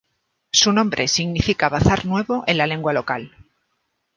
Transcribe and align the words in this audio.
Su 0.51 0.71
nombre 0.73 1.07
significa 1.07 1.69
"bazar 1.69 2.07
nuevo" 2.07 2.43
en 2.47 2.57
la 2.57 2.65
lengua 2.65 2.91
local. 2.91 3.31